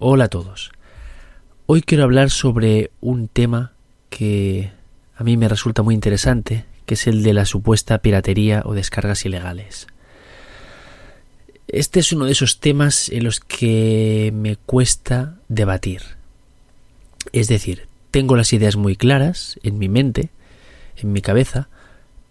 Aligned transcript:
Hola 0.00 0.26
a 0.26 0.28
todos. 0.28 0.70
Hoy 1.66 1.82
quiero 1.82 2.04
hablar 2.04 2.30
sobre 2.30 2.92
un 3.00 3.26
tema 3.26 3.72
que 4.10 4.70
a 5.16 5.24
mí 5.24 5.36
me 5.36 5.48
resulta 5.48 5.82
muy 5.82 5.92
interesante, 5.92 6.66
que 6.86 6.94
es 6.94 7.08
el 7.08 7.24
de 7.24 7.32
la 7.32 7.44
supuesta 7.44 7.98
piratería 7.98 8.62
o 8.64 8.74
descargas 8.74 9.24
ilegales. 9.24 9.88
Este 11.66 11.98
es 11.98 12.12
uno 12.12 12.26
de 12.26 12.30
esos 12.30 12.60
temas 12.60 13.08
en 13.08 13.24
los 13.24 13.40
que 13.40 14.30
me 14.32 14.54
cuesta 14.54 15.34
debatir. 15.48 16.02
Es 17.32 17.48
decir, 17.48 17.88
tengo 18.12 18.36
las 18.36 18.52
ideas 18.52 18.76
muy 18.76 18.94
claras 18.94 19.58
en 19.64 19.78
mi 19.78 19.88
mente, 19.88 20.30
en 20.96 21.12
mi 21.12 21.22
cabeza, 21.22 21.66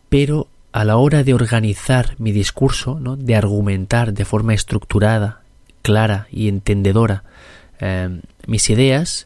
pero 0.07 0.47
a 0.71 0.85
la 0.85 0.95
hora 0.95 1.25
de 1.25 1.33
organizar 1.33 2.15
mi 2.17 2.31
discurso, 2.31 2.97
de 3.01 3.35
argumentar 3.35 4.13
de 4.13 4.23
forma 4.23 4.53
estructurada, 4.53 5.41
clara 5.81 6.27
y 6.31 6.47
entendedora 6.47 7.25
eh, 7.79 8.21
mis 8.45 8.69
ideas, 8.69 9.25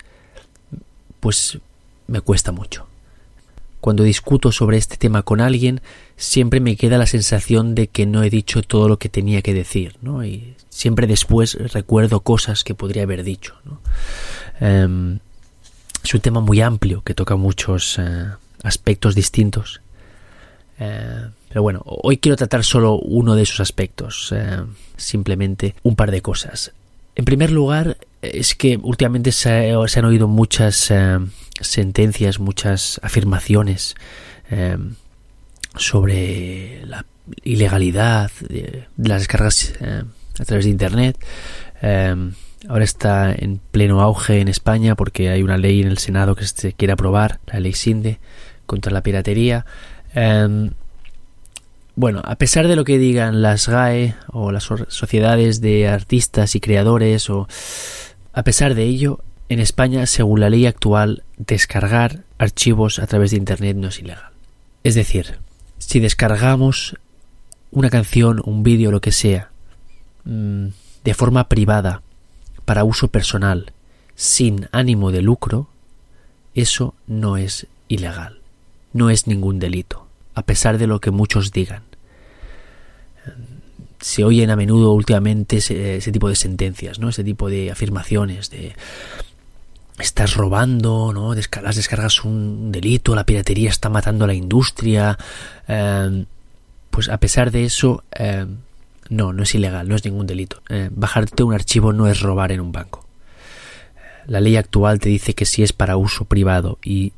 pues 1.19 1.59
me 2.07 2.21
cuesta 2.21 2.51
mucho. 2.51 2.87
Cuando 3.79 4.03
discuto 4.03 4.51
sobre 4.51 4.77
este 4.77 4.97
tema 4.97 5.23
con 5.23 5.41
alguien, 5.41 5.81
siempre 6.15 6.59
me 6.59 6.75
queda 6.75 6.99
la 6.99 7.07
sensación 7.07 7.73
de 7.73 7.87
que 7.87 8.05
no 8.05 8.21
he 8.21 8.29
dicho 8.29 8.61
todo 8.61 8.87
lo 8.87 8.99
que 8.99 9.09
tenía 9.09 9.41
que 9.41 9.55
decir, 9.55 9.95
¿no? 10.01 10.23
Y 10.23 10.55
siempre 10.69 11.07
después 11.07 11.55
recuerdo 11.73 12.19
cosas 12.19 12.63
que 12.63 12.75
podría 12.75 13.03
haber 13.03 13.23
dicho, 13.23 13.55
¿no? 13.65 13.81
Em, 14.59 15.19
es 16.03 16.13
un 16.13 16.19
tema 16.21 16.41
muy 16.41 16.61
amplio 16.61 17.01
que 17.03 17.15
toca 17.15 17.35
muchos 17.35 17.97
eh, 17.97 18.27
aspectos 18.63 19.15
distintos. 19.15 19.81
Eh, 20.79 21.29
pero 21.49 21.63
bueno, 21.63 21.81
hoy 21.85 22.17
quiero 22.17 22.35
tratar 22.35 22.63
solo 22.63 22.95
uno 22.95 23.35
de 23.35 23.43
esos 23.43 23.59
aspectos, 23.59 24.31
eh, 24.35 24.63
simplemente 24.97 25.75
un 25.83 25.95
par 25.95 26.11
de 26.11 26.21
cosas. 26.21 26.71
En 27.15 27.25
primer 27.25 27.51
lugar, 27.51 27.97
es 28.21 28.55
que 28.55 28.77
últimamente 28.81 29.31
se, 29.31 29.71
han 29.71 30.05
oído 30.05 30.27
muchas 30.27 30.91
eh, 30.91 31.19
sentencias, 31.59 32.39
muchas 32.39 32.99
afirmaciones 33.03 33.95
sobre 35.77 36.85
la 36.85 37.05
ilegalidad 37.43 38.29
de, 38.41 38.87
las 38.97 39.19
descargas 39.21 39.73
a 40.37 40.43
través 40.43 40.65
de 40.65 40.71
Internet. 40.71 41.17
ahora 42.67 42.83
está 42.83 43.31
en 43.33 43.61
pleno 43.71 44.01
auge 44.01 44.41
en 44.41 44.49
España 44.49 44.95
porque 44.95 45.29
hay 45.29 45.41
una 45.41 45.57
ley 45.57 45.81
en 45.81 45.87
el 45.87 45.97
Senado 45.97 46.35
que 46.35 46.45
se 46.45 46.73
quiere 46.73 46.91
aprobar, 46.91 47.39
la 47.47 47.61
ley 47.61 47.71
SINDE, 47.71 48.19
contra 48.65 48.91
la 48.91 49.03
piratería. 49.03 49.65
Bueno, 51.95 52.21
a 52.23 52.35
pesar 52.35 52.67
de 52.67 52.75
lo 52.75 52.85
que 52.85 52.97
digan 52.97 53.41
las 53.41 53.67
GAE 53.67 54.15
o 54.29 54.51
las 54.51 54.63
sociedades 54.63 55.59
de 55.59 55.89
artistas 55.89 56.55
y 56.55 56.61
creadores, 56.61 57.29
o 57.29 57.47
a 58.33 58.43
pesar 58.43 58.75
de 58.75 58.83
ello, 58.83 59.19
en 59.49 59.59
España, 59.59 60.05
según 60.05 60.39
la 60.39 60.49
ley 60.49 60.65
actual, 60.65 61.23
descargar 61.37 62.23
archivos 62.37 62.99
a 62.99 63.07
través 63.07 63.31
de 63.31 63.37
Internet 63.37 63.75
no 63.77 63.89
es 63.89 63.99
ilegal. 63.99 64.31
Es 64.83 64.95
decir, 64.95 65.39
si 65.77 65.99
descargamos 65.99 66.97
una 67.71 67.89
canción, 67.89 68.41
un 68.45 68.63
vídeo, 68.63 68.91
lo 68.91 69.01
que 69.01 69.11
sea, 69.11 69.51
mm, 70.23 70.67
de 71.03 71.13
forma 71.13 71.47
privada, 71.49 72.01
para 72.65 72.83
uso 72.83 73.09
personal, 73.09 73.73
sin 74.15 74.67
ánimo 74.71 75.11
de 75.11 75.21
lucro, 75.21 75.67
eso 76.53 76.95
no 77.07 77.37
es 77.37 77.67
ilegal 77.87 78.41
no 78.93 79.09
es 79.09 79.27
ningún 79.27 79.59
delito, 79.59 80.07
a 80.35 80.43
pesar 80.43 80.77
de 80.77 80.87
lo 80.87 80.99
que 80.99 81.11
muchos 81.11 81.51
digan. 81.51 81.83
Se 84.01 84.23
oyen 84.23 84.49
a 84.49 84.55
menudo 84.55 84.93
últimamente 84.93 85.57
ese, 85.57 86.11
tipo 86.11 86.27
de 86.27 86.35
sentencias, 86.35 86.99
¿no? 86.99 87.09
Ese 87.09 87.23
tipo 87.23 87.49
de 87.49 87.71
afirmaciones 87.71 88.49
de 88.49 88.75
estás 89.99 90.35
robando, 90.35 91.13
¿no? 91.13 91.35
Las 91.35 91.75
descargas 91.75 92.23
un 92.25 92.71
delito, 92.71 93.13
la 93.13 93.25
piratería 93.25 93.69
está 93.69 93.89
matando 93.89 94.25
a 94.25 94.27
la 94.27 94.33
industria. 94.33 95.17
Em, 95.67 96.25
pues 96.89 97.09
a 97.09 97.17
pesar 97.17 97.51
de 97.51 97.65
eso, 97.65 98.03
em, 98.11 98.57
no, 99.09 99.33
no 99.33 99.43
es 99.43 99.53
ilegal, 99.53 99.87
no 99.87 99.95
es 99.95 100.03
ningún 100.05 100.25
delito. 100.25 100.61
Eh, 100.69 100.89
bajarte 100.91 101.43
un 101.43 101.53
archivo 101.53 101.93
no 101.93 102.07
es 102.07 102.21
robar 102.21 102.51
en 102.51 102.61
un 102.61 102.71
banco. 102.71 103.05
La 104.25 104.39
ley 104.39 104.55
actual 104.55 104.99
te 104.99 105.09
dice 105.09 105.33
que 105.33 105.45
si 105.45 105.63
es 105.63 105.73
para 105.73 105.97
uso 105.97 106.25
privado 106.25 106.79
y 106.83 107.13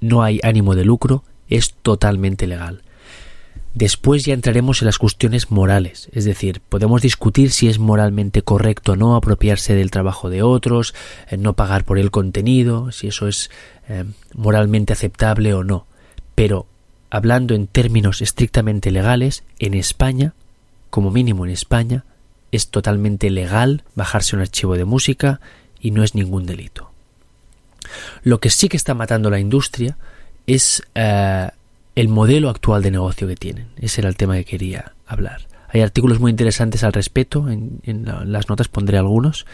no 0.00 0.22
hay 0.22 0.40
ánimo 0.42 0.74
de 0.74 0.84
lucro, 0.84 1.24
es 1.48 1.74
totalmente 1.74 2.46
legal. 2.46 2.82
Después 3.76 4.24
ya 4.24 4.32
entraremos 4.32 4.80
en 4.80 4.86
las 4.86 4.96
cuestiones 4.96 5.50
morales, 5.50 6.08
es 6.12 6.24
decir, 6.24 6.62
podemos 6.66 7.02
discutir 7.02 7.50
si 7.50 7.68
es 7.68 7.78
moralmente 7.78 8.40
correcto 8.40 8.92
o 8.92 8.96
no 8.96 9.14
apropiarse 9.14 9.74
del 9.74 9.90
trabajo 9.90 10.30
de 10.30 10.42
otros, 10.42 10.94
eh, 11.28 11.36
no 11.36 11.52
pagar 11.52 11.84
por 11.84 11.98
el 11.98 12.10
contenido, 12.10 12.90
si 12.90 13.08
eso 13.08 13.28
es 13.28 13.50
eh, 13.90 14.04
moralmente 14.32 14.94
aceptable 14.94 15.52
o 15.52 15.62
no. 15.62 15.86
Pero, 16.34 16.64
hablando 17.10 17.54
en 17.54 17.66
términos 17.66 18.22
estrictamente 18.22 18.90
legales, 18.90 19.44
en 19.58 19.74
España, 19.74 20.32
como 20.88 21.10
mínimo 21.10 21.44
en 21.44 21.52
España, 21.52 22.06
es 22.52 22.68
totalmente 22.68 23.28
legal 23.28 23.84
bajarse 23.94 24.36
un 24.36 24.40
archivo 24.40 24.78
de 24.78 24.86
música 24.86 25.38
y 25.82 25.90
no 25.90 26.02
es 26.02 26.14
ningún 26.14 26.46
delito. 26.46 26.92
Lo 28.22 28.40
que 28.40 28.48
sí 28.48 28.70
que 28.70 28.78
está 28.78 28.94
matando 28.94 29.28
la 29.28 29.38
industria 29.38 29.98
es 30.46 30.82
eh, 30.94 31.50
el 31.96 32.08
modelo 32.08 32.50
actual 32.50 32.82
de 32.82 32.90
negocio 32.90 33.26
que 33.26 33.36
tienen. 33.36 33.68
Ese 33.78 34.02
era 34.02 34.08
el 34.08 34.16
tema 34.16 34.36
que 34.36 34.44
quería 34.44 34.92
hablar. 35.06 35.48
Hay 35.68 35.80
artículos 35.80 36.20
muy 36.20 36.30
interesantes 36.30 36.84
al 36.84 36.92
respecto, 36.92 37.48
en, 37.48 37.80
las 38.24 38.48
notas 38.48 38.68
pondré 38.68 38.98
algunos. 38.98 39.46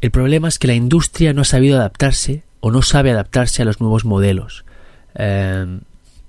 El 0.00 0.10
problema 0.10 0.48
es 0.48 0.58
que 0.58 0.66
la 0.66 0.74
industria 0.74 1.32
no 1.32 1.42
ha 1.42 1.46
sabido 1.46 1.78
adaptarse 1.78 2.42
o 2.60 2.70
no 2.70 2.82
sabe 2.82 3.12
adaptarse 3.12 3.62
a 3.62 3.64
los 3.64 3.80
nuevos 3.80 4.04
modelos. 4.04 4.64
Eh, 5.14 5.80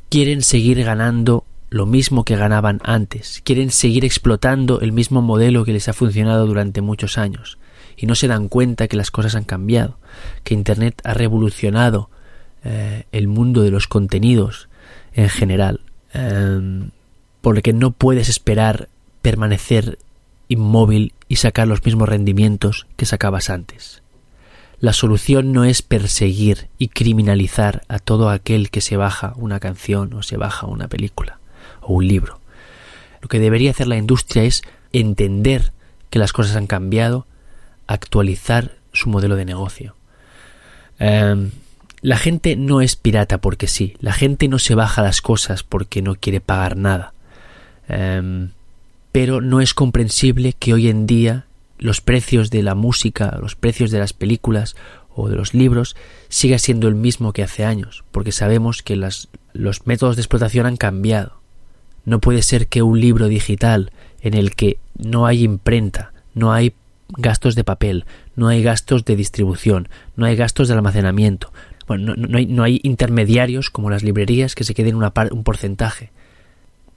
quieren 0.10 0.44
seguir 0.44 0.84
ganando 0.84 1.46
lo 1.72 1.88
mismo 1.88 2.24
que 2.24 2.38
ganaban 2.38 2.80
antes, 2.84 3.42
quieren 3.44 3.72
seguir 3.72 4.06
explotando 4.06 4.80
el 4.82 4.92
mismo 4.92 5.22
modelo 5.22 5.66
que 5.66 5.74
les 5.74 5.90
ha 5.90 5.94
funcionado 5.94 6.46
durante 6.46 6.82
muchos 6.82 7.18
años 7.18 7.58
y 7.98 8.06
no 8.06 8.14
se 8.14 8.28
dan 8.28 8.50
cuenta 8.50 8.88
que 8.88 8.98
las 8.98 9.10
cosas 9.10 9.36
han 9.36 9.44
cambiado, 9.46 9.98
que 10.44 10.54
Internet 10.54 11.02
ha 11.04 11.16
revolucionado 11.16 12.10
eh, 12.64 13.06
el 13.12 13.28
mundo 13.28 13.64
de 13.64 13.72
los 13.72 13.88
contenidos 13.88 14.70
en 15.16 15.30
general, 15.30 15.82
eh, 16.14 16.90
por 17.42 17.56
lo 17.56 17.62
que 17.62 17.74
no 17.74 17.92
puedes 17.92 18.30
esperar 18.30 18.90
permanecer 19.22 19.98
inmóvil 20.48 21.14
y 21.28 21.38
sacar 21.38 21.68
los 21.68 21.84
mismos 21.84 22.08
rendimientos 22.08 22.86
que 22.98 23.06
sacabas 23.06 23.50
antes. 23.50 24.04
La 24.80 24.94
solución 24.94 25.54
no 25.54 25.64
es 25.64 25.82
perseguir 25.82 26.68
y 26.78 26.90
criminalizar 26.90 27.84
a 27.88 27.98
todo 27.98 28.30
aquel 28.30 28.70
que 28.70 28.82
se 28.82 28.98
baja 28.98 29.34
una 29.38 29.60
canción 29.60 30.14
o 30.14 30.22
se 30.22 30.38
baja 30.38 30.68
una 30.68 30.88
película 30.88 31.40
o 31.82 31.94
un 31.94 32.08
libro. 32.08 32.40
Lo 33.22 33.30
que 33.30 33.40
debería 33.40 33.72
hacer 33.72 33.88
la 33.88 33.98
industria 33.98 34.44
es 34.44 34.62
entender 34.92 35.72
que 36.10 36.20
las 36.20 36.34
cosas 36.34 36.56
han 36.56 36.68
cambiado 36.68 37.26
actualizar 37.88 38.76
su 38.92 39.10
modelo 39.10 39.36
de 39.36 39.46
negocio. 39.46 39.96
Em, 41.00 41.52
la 42.06 42.18
gente 42.18 42.56
no 42.56 42.82
es 42.82 42.96
pirata 42.96 43.40
porque 43.40 43.66
sí, 43.66 43.96
la 44.00 44.14
gente 44.14 44.48
no 44.48 44.60
se 44.60 44.76
baja 44.76 45.02
las 45.02 45.22
cosas 45.22 45.64
porque 45.64 46.04
no 46.04 46.14
quiere 46.14 46.40
pagar 46.40 46.78
nada. 46.78 47.14
Em, 47.90 48.52
pero 49.12 49.42
no 49.42 49.60
es 49.60 49.74
comprensible 49.74 50.54
que 50.54 50.76
hoy 50.76 50.88
en 50.88 51.08
día 51.08 51.46
los 51.80 52.02
precios 52.02 52.52
de 52.52 52.62
la 52.62 52.76
música, 52.76 53.36
los 53.42 53.56
precios 53.56 53.90
de 53.90 53.98
las 53.98 54.14
películas 54.14 54.76
o 55.16 55.30
de 55.30 55.36
los 55.36 55.56
libros 55.56 55.96
siga 56.30 56.60
siendo 56.60 56.88
el 56.88 56.94
mismo 56.94 57.34
que 57.34 57.42
hace 57.42 57.66
años, 57.66 58.04
porque 58.12 58.32
sabemos 58.32 58.84
que 58.84 58.98
los 58.98 59.88
métodos 59.88 60.16
de 60.16 60.22
explotación 60.22 60.68
han 60.68 60.78
cambiado. 60.78 61.40
No 62.06 62.20
puede 62.20 62.44
ser 62.44 62.68
que 62.68 62.84
un 62.84 63.02
libro 63.02 63.30
digital 63.30 63.92
en 64.22 64.36
el 64.36 64.56
que 64.56 64.78
no 64.96 65.26
hay 65.26 65.44
imprenta, 65.44 66.14
no 66.36 66.54
hay 66.54 66.76
gastos 67.18 67.56
de 67.56 67.64
papel, 67.64 68.06
no 68.36 68.48
hay 68.48 68.62
gastos 68.62 69.06
de 69.06 69.16
distribución, 69.16 69.90
no 70.16 70.28
hay 70.28 70.36
gastos 70.36 70.68
de 70.68 70.76
almacenamiento, 70.76 71.52
bueno, 71.88 72.14
no, 72.16 72.38
hay, 72.38 72.46
no 72.46 72.64
hay, 72.64 72.80
intermediarios 72.84 73.70
como 73.70 73.90
las 73.90 74.04
librerías 74.04 74.56
que 74.56 74.64
se 74.64 74.74
queden 74.74 74.96
un 74.96 75.44
porcentaje. 75.44 76.12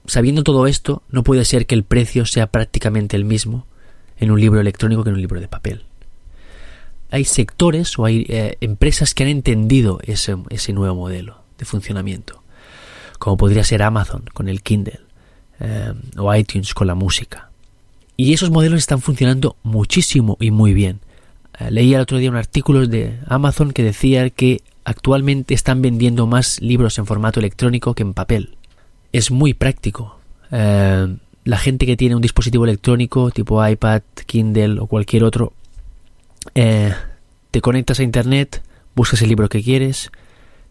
Sabiendo 0.05 0.43
todo 0.43 0.67
esto, 0.67 1.03
no 1.09 1.23
puede 1.23 1.45
ser 1.45 1.65
que 1.65 1.75
el 1.75 1.83
precio 1.83 2.25
sea 2.25 2.47
prácticamente 2.47 3.15
el 3.15 3.25
mismo 3.25 3.67
en 4.17 4.31
un 4.31 4.39
libro 4.39 4.59
electrónico 4.59 5.03
que 5.03 5.09
en 5.09 5.15
un 5.15 5.21
libro 5.21 5.39
de 5.39 5.47
papel. 5.47 5.85
Hay 7.11 7.25
sectores 7.25 7.97
o 7.97 8.05
hay 8.05 8.25
eh, 8.29 8.57
empresas 8.61 9.13
que 9.13 9.23
han 9.23 9.29
entendido 9.29 9.99
ese, 10.03 10.35
ese, 10.49 10.73
nuevo 10.73 10.95
modelo 10.95 11.41
de 11.57 11.65
funcionamiento, 11.65 12.43
como 13.17 13.37
podría 13.37 13.63
ser 13.63 13.83
Amazon 13.83 14.25
con 14.33 14.47
el 14.47 14.61
Kindle 14.61 14.99
eh, 15.59 15.93
o 16.17 16.33
iTunes 16.33 16.73
con 16.73 16.87
la 16.87 16.95
música 16.95 17.49
y 18.19 18.33
esos 18.33 18.49
modelos 18.49 18.79
están 18.79 18.99
funcionando 18.99 19.55
muchísimo 19.63 20.35
y 20.41 20.51
muy 20.51 20.73
bien. 20.73 20.99
Eh, 21.57 21.71
leí 21.71 21.93
el 21.93 22.01
otro 22.01 22.17
día 22.17 22.29
un 22.29 22.35
artículo 22.35 22.85
de 22.85 23.17
Amazon 23.27 23.71
que 23.71 23.81
decía 23.81 24.29
que 24.29 24.61
actualmente 24.83 25.53
están 25.53 25.81
vendiendo 25.81 26.27
más 26.27 26.61
libros 26.61 26.97
en 26.97 27.05
formato 27.05 27.39
electrónico 27.39 27.93
que 27.93 28.03
en 28.03 28.13
papel. 28.13 28.57
Es 29.11 29.31
muy 29.31 29.53
práctico. 29.53 30.19
Eh, 30.51 31.15
la 31.45 31.57
gente 31.57 31.85
que 31.85 31.97
tiene 31.97 32.15
un 32.15 32.21
dispositivo 32.21 32.65
electrónico 32.65 33.31
tipo 33.31 33.65
iPad, 33.65 34.01
Kindle 34.25 34.79
o 34.79 34.87
cualquier 34.87 35.23
otro 35.23 35.53
Eh, 36.55 36.93
te 37.51 37.61
conectas 37.61 37.99
a 37.99 38.03
internet, 38.03 38.63
buscas 38.95 39.21
el 39.21 39.29
libro 39.29 39.49
que 39.49 39.61
quieres, 39.61 40.11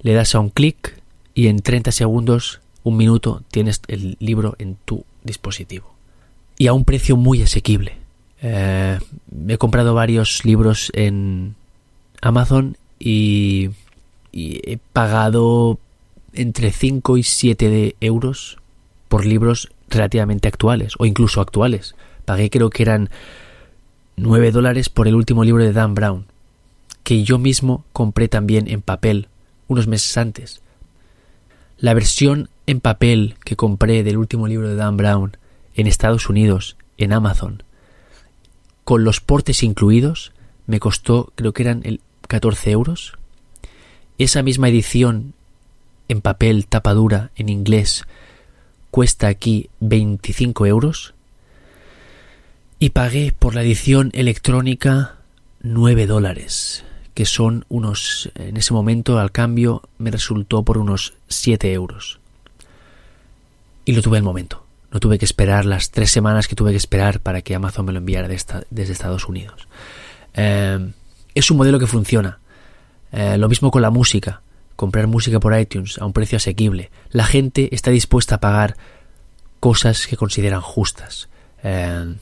le 0.00 0.14
das 0.14 0.34
a 0.34 0.40
un 0.40 0.50
clic 0.50 1.00
y 1.34 1.48
en 1.48 1.60
30 1.60 1.92
segundos, 1.92 2.60
un 2.84 2.96
minuto, 2.96 3.42
tienes 3.50 3.82
el 3.88 4.16
libro 4.18 4.56
en 4.58 4.76
tu 4.84 5.04
dispositivo. 5.24 5.94
Y 6.56 6.66
a 6.66 6.72
un 6.72 6.84
precio 6.84 7.16
muy 7.16 7.42
asequible. 7.42 7.96
Eh, 8.40 8.98
he 9.48 9.58
comprado 9.58 9.94
varios 9.94 10.44
libros 10.44 10.90
en 10.94 11.54
Amazon 12.20 12.76
y, 12.98 13.70
y 14.38 14.60
he 14.62 14.78
pagado 14.92 15.78
entre 16.32 16.70
5 16.70 17.16
y 17.16 17.24
7 17.24 17.68
de 17.68 17.96
euros 18.00 18.58
por 19.08 19.26
libros 19.26 19.68
relativamente 19.88 20.46
actuales 20.46 20.94
o 20.98 21.06
incluso 21.06 21.40
actuales. 21.40 21.96
Pagué 22.24 22.48
creo 22.48 22.70
que 22.70 22.84
eran 22.84 23.10
9 24.16 24.52
dólares 24.52 24.88
por 24.88 25.08
el 25.08 25.16
último 25.16 25.42
libro 25.42 25.64
de 25.64 25.72
Dan 25.72 25.94
Brown, 25.94 26.26
que 27.02 27.24
yo 27.24 27.38
mismo 27.38 27.84
compré 27.92 28.28
también 28.28 28.68
en 28.68 28.80
papel 28.80 29.26
unos 29.66 29.88
meses 29.88 30.16
antes. 30.16 30.62
La 31.78 31.94
versión 31.94 32.48
en 32.66 32.80
papel 32.80 33.34
que 33.44 33.56
compré 33.56 34.04
del 34.04 34.18
último 34.18 34.46
libro 34.46 34.68
de 34.68 34.76
Dan 34.76 34.96
Brown 34.96 35.36
en 35.74 35.86
Estados 35.88 36.28
Unidos, 36.28 36.76
en 36.96 37.12
Amazon, 37.12 37.62
con 38.84 39.04
los 39.04 39.20
portes 39.20 39.62
incluidos, 39.62 40.32
me 40.66 40.80
costó, 40.80 41.32
creo 41.34 41.52
que 41.52 41.62
eran 41.62 41.80
el 41.84 42.00
14 42.28 42.70
euros. 42.70 43.17
Esa 44.18 44.42
misma 44.42 44.68
edición 44.68 45.32
en 46.08 46.20
papel 46.20 46.66
tapadura 46.66 47.30
en 47.36 47.48
inglés 47.48 48.04
cuesta 48.90 49.28
aquí 49.28 49.70
25 49.80 50.66
euros 50.66 51.14
y 52.80 52.90
pagué 52.90 53.32
por 53.38 53.54
la 53.54 53.62
edición 53.62 54.10
electrónica 54.14 55.16
9 55.60 56.06
dólares, 56.06 56.84
que 57.14 57.26
son 57.26 57.64
unos, 57.68 58.30
en 58.34 58.56
ese 58.56 58.72
momento 58.72 59.18
al 59.18 59.30
cambio 59.30 59.82
me 59.98 60.10
resultó 60.10 60.64
por 60.64 60.78
unos 60.78 61.14
7 61.28 61.72
euros. 61.72 62.18
Y 63.84 63.92
lo 63.92 64.02
tuve 64.02 64.18
el 64.18 64.24
momento. 64.24 64.64
No 64.90 65.00
tuve 65.00 65.18
que 65.18 65.26
esperar 65.26 65.64
las 65.64 65.90
tres 65.90 66.10
semanas 66.10 66.48
que 66.48 66.56
tuve 66.56 66.70
que 66.70 66.76
esperar 66.76 67.20
para 67.20 67.42
que 67.42 67.54
Amazon 67.54 67.86
me 67.86 67.92
lo 67.92 67.98
enviara 67.98 68.26
desde 68.26 68.92
Estados 68.92 69.28
Unidos. 69.28 69.68
Eh, 70.34 70.92
es 71.34 71.50
un 71.50 71.56
modelo 71.56 71.78
que 71.78 71.86
funciona. 71.86 72.38
Eh, 73.12 73.38
lo 73.38 73.48
mismo 73.48 73.70
con 73.70 73.82
la 73.82 73.90
música 73.90 74.42
comprar 74.78 75.08
música 75.08 75.40
por 75.40 75.58
iTunes 75.58 75.98
a 75.98 76.06
un 76.06 76.12
precio 76.12 76.36
asequible. 76.36 76.92
La 77.10 77.24
gente 77.24 77.74
está 77.74 77.90
dispuesta 77.90 78.36
a 78.36 78.40
pagar 78.40 78.76
cosas 79.58 80.06
que 80.06 80.16
consideran 80.16 80.60
justas. 80.60 81.28
Eh, 81.64 82.14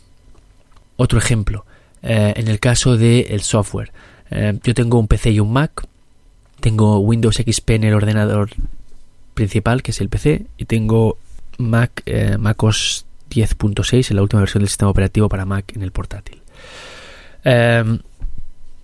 otro 0.97 1.19
ejemplo, 1.19 1.67
eh, 2.03 2.33
en 2.35 2.49
el 2.49 2.59
caso 2.59 2.97
del 2.97 3.43
software, 3.43 3.93
eh, 4.31 4.59
yo 4.65 4.73
tengo 4.73 4.99
un 4.99 5.07
PC 5.07 5.33
y 5.33 5.41
un 5.41 5.53
Mac, 5.53 5.87
tengo 6.59 6.99
Windows 7.01 7.37
XP 7.37 7.73
en 7.73 7.85
el 7.85 7.93
ordenador 7.93 8.49
principal, 9.35 9.83
que 9.83 9.91
es 9.91 10.01
el 10.01 10.09
PC, 10.09 10.47
y 10.57 10.65
tengo 10.65 11.19
Mac 11.59 12.05
MacOS 12.39 13.05
10.6 13.29 14.13
en 14.13 14.17
la 14.17 14.23
última 14.23 14.41
versión 14.41 14.63
del 14.63 14.71
sistema 14.71 14.91
operativo 14.91 15.29
para 15.29 15.45
Mac 15.45 15.77
en 15.77 15.83
el 15.83 15.93
portátil. 15.93 16.41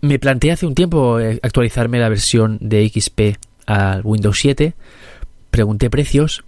Me 0.03 0.19
planteé 0.19 0.53
hace 0.53 0.67
un 0.67 0.75
tiempo 0.75 1.19
actualizarme 1.43 1.99
la 1.99 2.09
versión 2.09 2.59
de 2.61 2.87
XP 2.89 3.39
al 3.67 4.03
Windows 4.05 4.39
7, 4.39 4.75
pregunté 5.51 5.89
precios 5.91 6.45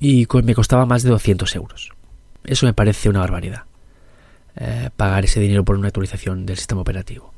y 0.00 0.26
me 0.42 0.54
costaba 0.54 0.86
más 0.86 1.02
de 1.02 1.10
200 1.10 1.54
euros. 1.54 1.92
Eso 2.44 2.66
me 2.66 2.74
parece 2.74 3.08
una 3.08 3.20
barbaridad. 3.20 3.62
Eh, 4.56 4.90
pagar 4.96 5.24
ese 5.24 5.40
dinero 5.40 5.64
por 5.64 5.76
una 5.76 5.88
actualización 5.88 6.46
del 6.46 6.56
sistema 6.56 6.80
operativo. 6.80 7.32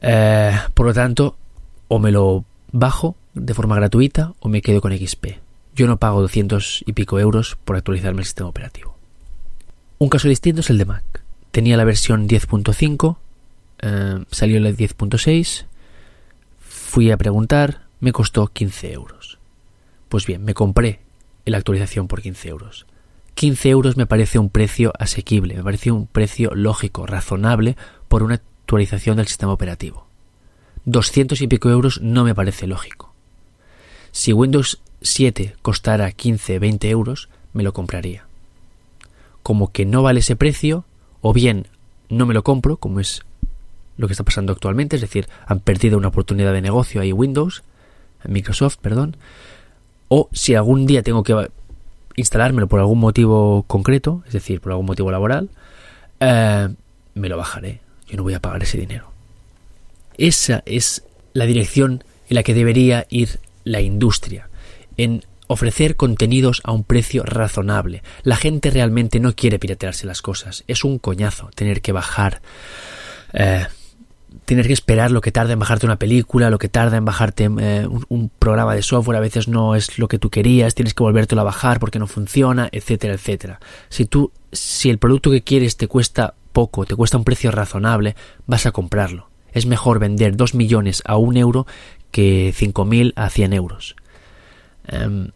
Eh, 0.00 0.58
por 0.74 0.86
lo 0.86 0.94
tanto, 0.94 1.36
o 1.88 1.98
me 1.98 2.10
lo 2.10 2.44
bajo 2.72 3.16
de 3.34 3.54
forma 3.54 3.76
gratuita 3.76 4.32
o 4.40 4.48
me 4.48 4.62
quedo 4.62 4.80
con 4.80 4.96
XP. 4.96 5.38
Yo 5.76 5.86
no 5.86 5.98
pago 5.98 6.20
200 6.22 6.84
y 6.86 6.92
pico 6.92 7.20
euros 7.20 7.56
por 7.64 7.76
actualizarme 7.76 8.20
el 8.20 8.26
sistema 8.26 8.48
operativo. 8.48 8.96
Un 9.98 10.08
caso 10.08 10.28
distinto 10.28 10.62
es 10.62 10.70
el 10.70 10.78
de 10.78 10.86
Mac. 10.86 11.04
Tenía 11.52 11.76
la 11.76 11.84
versión 11.84 12.28
10.5, 12.28 13.16
eh, 13.82 14.24
salió 14.30 14.60
la 14.60 14.70
10.6, 14.70 15.66
fui 16.60 17.10
a 17.10 17.16
preguntar, 17.16 17.82
me 18.00 18.12
costó 18.12 18.46
15 18.46 18.92
euros. 18.92 19.38
Pues 20.08 20.26
bien, 20.26 20.44
me 20.44 20.54
compré 20.54 21.00
la 21.44 21.58
actualización 21.58 22.08
por 22.08 22.22
15 22.22 22.48
euros. 22.48 22.86
15 23.34 23.68
euros 23.70 23.96
me 23.96 24.06
parece 24.06 24.38
un 24.38 24.50
precio 24.50 24.92
asequible, 24.98 25.54
me 25.54 25.62
parece 25.62 25.90
un 25.90 26.06
precio 26.06 26.54
lógico, 26.54 27.06
razonable 27.06 27.76
por 28.08 28.22
una 28.22 28.34
actualización 28.34 29.16
del 29.16 29.28
sistema 29.28 29.52
operativo. 29.52 30.06
200 30.84 31.40
y 31.40 31.46
pico 31.46 31.70
euros 31.70 32.00
no 32.00 32.24
me 32.24 32.34
parece 32.34 32.66
lógico. 32.66 33.14
Si 34.12 34.32
Windows 34.32 34.80
7 35.02 35.56
costara 35.62 36.10
15, 36.10 36.58
20 36.58 36.90
euros, 36.90 37.28
me 37.52 37.62
lo 37.62 37.72
compraría. 37.72 38.26
Como 39.42 39.72
que 39.72 39.86
no 39.86 40.02
vale 40.02 40.20
ese 40.20 40.36
precio, 40.36 40.84
o 41.20 41.32
bien 41.32 41.66
no 42.08 42.26
me 42.26 42.34
lo 42.34 42.42
compro, 42.42 42.76
como 42.76 43.00
es 43.00 43.22
lo 44.00 44.06
que 44.06 44.14
está 44.14 44.24
pasando 44.24 44.52
actualmente, 44.52 44.96
es 44.96 45.02
decir, 45.02 45.28
han 45.46 45.60
perdido 45.60 45.98
una 45.98 46.08
oportunidad 46.08 46.54
de 46.54 46.62
negocio 46.62 47.02
ahí 47.02 47.12
Windows, 47.12 47.62
Microsoft, 48.26 48.78
perdón, 48.78 49.16
o 50.08 50.30
si 50.32 50.54
algún 50.54 50.86
día 50.86 51.02
tengo 51.02 51.22
que 51.22 51.50
instalármelo 52.16 52.66
por 52.66 52.80
algún 52.80 52.98
motivo 52.98 53.62
concreto, 53.64 54.22
es 54.26 54.32
decir, 54.32 54.62
por 54.62 54.72
algún 54.72 54.86
motivo 54.86 55.10
laboral, 55.10 55.50
eh, 56.18 56.68
me 57.14 57.28
lo 57.28 57.36
bajaré. 57.36 57.80
Yo 58.08 58.16
no 58.16 58.22
voy 58.22 58.32
a 58.32 58.40
pagar 58.40 58.62
ese 58.62 58.78
dinero. 58.78 59.10
Esa 60.16 60.62
es 60.64 61.04
la 61.34 61.44
dirección 61.44 62.02
en 62.30 62.34
la 62.34 62.42
que 62.42 62.54
debería 62.54 63.06
ir 63.10 63.38
la 63.64 63.82
industria, 63.82 64.48
en 64.96 65.24
ofrecer 65.46 65.96
contenidos 65.96 66.62
a 66.64 66.72
un 66.72 66.84
precio 66.84 67.22
razonable. 67.22 68.02
La 68.22 68.36
gente 68.36 68.70
realmente 68.70 69.20
no 69.20 69.34
quiere 69.34 69.58
piratearse 69.58 70.06
las 70.06 70.22
cosas. 70.22 70.64
Es 70.68 70.84
un 70.84 70.98
coñazo 70.98 71.50
tener 71.54 71.82
que 71.82 71.92
bajar 71.92 72.40
eh, 73.34 73.66
tienes 74.44 74.66
que 74.66 74.72
esperar 74.72 75.10
lo 75.10 75.20
que 75.20 75.32
tarda 75.32 75.52
en 75.52 75.58
bajarte 75.58 75.86
una 75.86 75.98
película, 75.98 76.50
lo 76.50 76.58
que 76.58 76.68
tarda 76.68 76.96
en 76.96 77.04
bajarte 77.04 77.50
eh, 77.60 77.86
un, 78.08 78.30
programa 78.38 78.74
de 78.74 78.82
software, 78.82 79.16
a 79.16 79.20
veces 79.20 79.48
no 79.48 79.74
es 79.74 79.98
lo 79.98 80.08
que 80.08 80.18
tú 80.18 80.30
querías, 80.30 80.74
tienes 80.74 80.94
que 80.94 81.02
volvértelo 81.02 81.40
a 81.40 81.44
bajar 81.44 81.80
porque 81.80 81.98
no 81.98 82.06
funciona, 82.06 82.68
etcétera, 82.72 83.14
etcétera. 83.14 83.60
Si 83.88 84.06
tú, 84.06 84.32
si 84.52 84.90
el 84.90 84.98
producto 84.98 85.30
que 85.30 85.42
quieres 85.42 85.76
te 85.76 85.88
cuesta 85.88 86.34
poco, 86.52 86.84
te 86.84 86.96
cuesta 86.96 87.16
un 87.16 87.24
precio 87.24 87.50
razonable, 87.50 88.16
vas 88.46 88.66
a 88.66 88.72
comprarlo. 88.72 89.28
Es 89.52 89.66
mejor 89.66 89.98
vender 89.98 90.36
2 90.36 90.54
millones 90.54 91.02
a 91.04 91.16
un 91.16 91.36
euro 91.36 91.66
que 92.10 92.54
5.000 92.56 93.12
a 93.16 93.30
100 93.30 93.52
euros. 93.52 93.96
Em, 94.86 95.30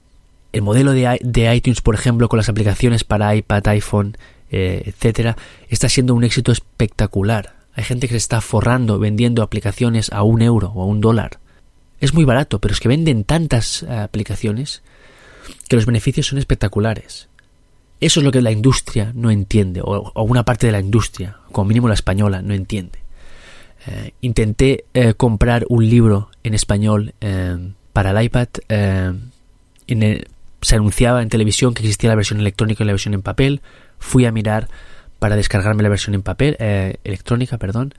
el 0.52 0.62
modelo 0.62 0.92
de, 0.92 1.54
iTunes, 1.54 1.80
por 1.80 1.94
ejemplo, 1.94 2.28
con 2.28 2.36
las 2.36 2.48
aplicaciones 2.48 3.02
para 3.02 3.34
iPad, 3.34 3.66
iPhone, 3.68 4.16
eh, 4.50 4.82
etcétera, 4.86 5.36
está 5.68 5.88
siendo 5.88 6.14
un 6.14 6.22
éxito 6.22 6.52
espectacular 6.52 7.63
hay 7.74 7.84
gente 7.84 8.06
que 8.06 8.14
se 8.14 8.18
está 8.18 8.40
forrando 8.40 8.98
vendiendo 8.98 9.42
aplicaciones 9.42 10.12
a 10.12 10.22
un 10.22 10.42
euro 10.42 10.72
o 10.74 10.82
a 10.82 10.86
un 10.86 11.00
dólar. 11.00 11.40
Es 12.00 12.14
muy 12.14 12.24
barato, 12.24 12.60
pero 12.60 12.72
es 12.72 12.80
que 12.80 12.88
venden 12.88 13.24
tantas 13.24 13.82
eh, 13.82 13.92
aplicaciones 13.92 14.82
que 15.68 15.76
los 15.76 15.86
beneficios 15.86 16.28
son 16.28 16.38
espectaculares. 16.38 17.28
Eso 18.00 18.20
es 18.20 18.24
lo 18.24 18.32
que 18.32 18.42
la 18.42 18.52
industria 18.52 19.12
no 19.14 19.30
entiende, 19.30 19.80
o, 19.82 20.12
una 20.22 20.44
parte 20.44 20.66
de 20.66 20.72
la 20.72 20.80
industria, 20.80 21.38
como 21.52 21.68
mínimo 21.68 21.88
la 21.88 21.94
española, 21.94 22.42
no 22.42 22.54
entiende. 22.54 22.98
Eh, 23.86 24.12
intenté 24.20 24.84
eh, 24.94 25.14
comprar 25.14 25.66
un 25.68 25.88
libro 25.88 26.30
en 26.42 26.54
español 26.54 27.14
para 27.92 28.10
el 28.10 28.24
iPad. 28.24 28.48
se 30.60 30.74
anunciaba 30.76 31.22
en 31.22 31.28
televisión 31.28 31.74
que 31.74 31.82
existía 31.82 32.10
la 32.10 32.16
versión 32.16 32.40
electrónica 32.40 32.82
y 32.82 32.86
la 32.86 32.92
versión 32.92 33.14
en 33.14 33.22
papel. 33.22 33.62
Fui 33.98 34.24
a 34.26 34.32
mirar 34.32 34.68
para 35.24 35.36
descargarme 35.36 35.82
la 35.82 35.88
versión 35.88 36.14
en 36.14 36.20
papel, 36.20 36.54
eh, 36.60 36.98
electrónica, 37.02 37.56
perdón, 37.56 37.94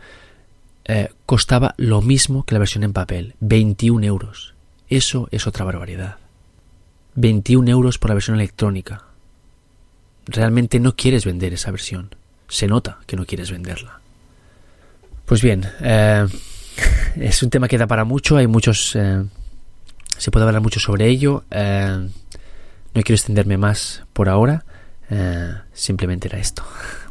eh, 0.84 1.10
costaba 1.26 1.74
lo 1.76 2.04
mismo 2.04 2.44
que 2.44 2.54
la 2.54 2.60
versión 2.60 2.84
en 2.84 2.94
papel, 2.94 3.34
21 3.40 4.06
euros. 4.06 4.54
Eso 4.90 5.28
es 5.32 5.48
otra 5.48 5.66
barbaridad. 5.66 6.18
21 7.16 7.68
euros 7.72 7.98
por 7.98 8.12
la 8.12 8.14
versión 8.14 8.36
electrónica. 8.36 9.06
Realmente 10.28 10.80
no 10.80 10.96
quieres 10.96 11.26
vender 11.26 11.52
esa 11.52 11.72
versión. 11.72 12.14
Se 12.48 12.68
nota 12.68 13.00
que 13.08 13.16
no 13.16 13.26
quieres 13.26 13.50
venderla. 13.50 14.02
Pues 15.26 15.42
bien, 15.42 15.66
eh, 15.82 16.28
es 17.16 17.42
un 17.42 17.50
tema 17.50 17.68
que 17.68 17.80
da 17.80 17.88
para 17.88 18.04
mucho, 18.04 18.38
hay 18.38 18.46
muchos... 18.46 18.92
se 18.92 20.32
puede 20.32 20.46
hablar 20.46 20.62
mucho 20.62 20.80
sobre 20.80 21.08
ello. 21.08 21.44
no 21.50 23.02
quiero 23.02 23.16
extenderme 23.16 23.58
más 23.58 24.04
por 24.14 24.30
ahora. 24.30 24.64
simplemente 25.74 26.28
era 26.28 26.38
esto. 26.38 26.64